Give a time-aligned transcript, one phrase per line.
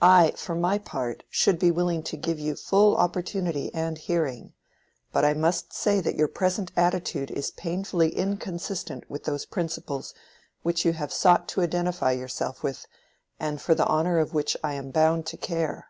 [0.00, 4.54] I for my part should be willing to give you full opportunity and hearing.
[5.12, 10.14] But I must say that your present attitude is painfully inconsistent with those principles
[10.62, 12.86] which you have sought to identify yourself with,
[13.38, 15.88] and for the honor of which I am bound to care.